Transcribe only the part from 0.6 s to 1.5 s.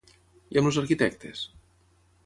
amb els arquitectes?